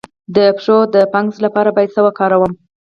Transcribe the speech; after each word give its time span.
د 0.35 0.37
پښو 0.57 0.77
د 0.93 0.95
فنګس 1.11 1.37
لپاره 1.45 1.69
باید 1.75 1.89
څه 1.95 2.01
شی 2.01 2.05
وکاروم؟ 2.05 2.51